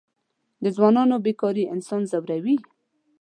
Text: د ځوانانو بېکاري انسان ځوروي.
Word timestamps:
د 0.63 0.65
ځوانانو 0.75 1.15
بېکاري 1.25 1.63
انسان 1.75 2.01
ځوروي. 2.11 2.57